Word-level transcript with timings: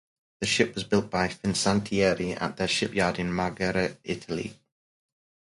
The 0.39 0.47
ship 0.47 0.73
was 0.73 0.83
built 0.83 1.11
by 1.11 1.27
Fincantieri 1.27 2.35
at 2.41 2.57
their 2.57 2.67
shipyard 2.67 3.19
in 3.19 3.29
Marghera, 3.29 3.97
Italy. 4.03 4.57